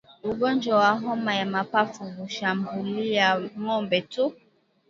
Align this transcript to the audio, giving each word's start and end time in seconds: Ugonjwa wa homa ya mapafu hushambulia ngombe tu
Ugonjwa 0.23 0.77
wa 0.77 0.89
homa 0.95 1.35
ya 1.35 1.45
mapafu 1.45 2.03
hushambulia 2.03 3.39
ngombe 3.61 4.01
tu 4.01 4.33